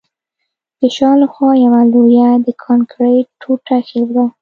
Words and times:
د 0.79 0.81
شا 0.95 1.09
له 1.21 1.27
خوا 1.33 1.51
یوه 1.65 1.81
لویه 1.93 2.29
د 2.45 2.47
کانکریټ 2.63 3.27
ټوټه 3.41 3.75
ایښې 3.79 4.01
ده 4.13 4.25